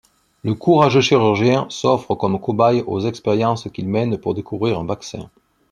[0.41, 5.29] Le courageux chirurgien s'offre comme cobaye aux expériences qu'il mène pour découvrir un vaccin...